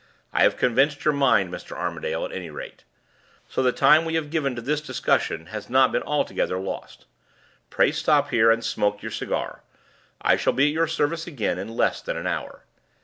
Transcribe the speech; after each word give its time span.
I 0.33 0.41
have 0.41 0.57
convinced 0.57 1.05
your 1.05 1.13
mind, 1.13 1.53
Mr. 1.53 1.77
Armadale, 1.77 2.25
at 2.25 2.31
any 2.31 2.49
rate; 2.49 2.85
so 3.47 3.61
the 3.61 3.71
time 3.71 4.03
we 4.03 4.15
have 4.15 4.31
given 4.31 4.55
to 4.55 4.61
this 4.63 4.81
discussion 4.81 5.45
has 5.53 5.69
not 5.69 5.91
been 5.91 6.01
altogether 6.01 6.57
lost. 6.57 7.05
Pray 7.69 7.91
stop 7.91 8.31
here, 8.31 8.49
and 8.49 8.65
smoke 8.65 9.03
your 9.03 9.11
cigar. 9.11 9.61
I 10.19 10.37
shall 10.37 10.53
be 10.53 10.65
at 10.69 10.73
your 10.73 10.87
service 10.87 11.27
again 11.27 11.59
in 11.59 11.67
less 11.77 12.01
than 12.01 12.17
an 12.17 12.25
hour." 12.25 12.63